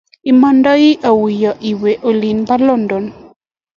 [0.31, 3.05] Imandai auyo iwe olin po London?